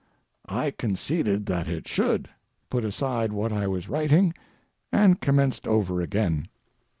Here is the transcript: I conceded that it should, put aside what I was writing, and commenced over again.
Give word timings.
I 0.49 0.71
conceded 0.71 1.45
that 1.45 1.67
it 1.67 1.87
should, 1.87 2.27
put 2.71 2.83
aside 2.83 3.31
what 3.31 3.51
I 3.53 3.67
was 3.67 3.87
writing, 3.87 4.33
and 4.91 5.21
commenced 5.21 5.67
over 5.67 6.01
again. 6.01 6.47